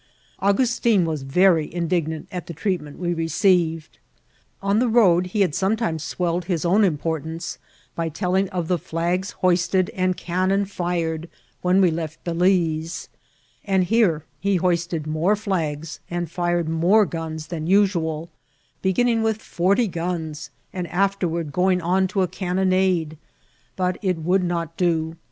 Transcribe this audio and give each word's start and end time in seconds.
Augiffitin 0.41 1.05
was 1.05 1.21
very 1.21 1.71
indignant 1.71 2.27
at 2.31 2.47
the 2.47 2.55
treatment 2.55 2.97
we 2.97 3.13
receiyed; 3.13 3.83
on 4.59 4.79
the 4.79 4.87
road 4.87 5.27
he 5.27 5.41
had 5.41 5.53
sometimes 5.53 6.03
swelled 6.03 6.45
his 6.45 6.65
own 6.65 6.83
importance 6.83 7.59
by 7.93 8.09
telling 8.09 8.49
of 8.49 8.67
the 8.67 8.79
flags 8.79 9.29
hoisted 9.45 9.91
and 9.91 10.17
cannon 10.17 10.65
fired 10.65 11.29
when 11.61 11.79
we 11.81 11.91
left 11.91 12.23
Ba« 12.23 12.31
lixe; 12.31 13.09
and 13.63 13.83
here 13.83 14.23
he 14.39 14.55
hoisted 14.55 15.05
more 15.05 15.35
flags 15.35 15.99
and 16.09 16.31
fired 16.31 16.67
more 16.67 17.05
guns 17.05 17.45
than 17.45 17.67
usual, 17.67 18.31
beginning 18.81 19.21
with 19.21 19.37
fmrty 19.37 19.91
guns, 19.91 20.49
and 20.73 20.87
after 20.87 21.27
ward 21.27 21.51
going 21.51 21.79
on 21.79 22.07
to 22.07 22.23
a 22.23 22.27
cannonade; 22.27 23.19
but 23.75 23.99
it 24.01 24.17
would 24.17 24.43
not 24.43 24.75
do. 24.77 25.15